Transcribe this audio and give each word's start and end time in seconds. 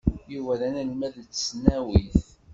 Yuba 0.33 0.53
d 0.59 0.61
anelmad 0.67 1.15
n 1.23 1.25
tesnawit. 1.25 2.23